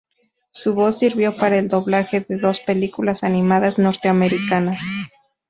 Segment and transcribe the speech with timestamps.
[0.49, 4.81] Su voz sirvió para el doblaje de dos películas animadas norteamericanas.